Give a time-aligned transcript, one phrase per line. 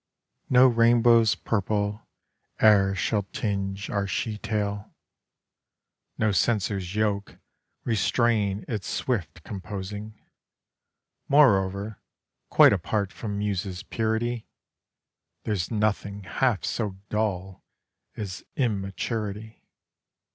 [0.49, 2.07] No rainbow's purple
[2.59, 4.95] e'er shall tinge our she tale,
[6.17, 7.37] No censor's yoke
[7.83, 10.19] restrain its swift composing.
[11.27, 11.99] Moreover
[12.49, 14.47] quite apart from Muse's purity
[15.43, 17.63] There's nothing half so dull
[18.17, 19.67] as immaturity.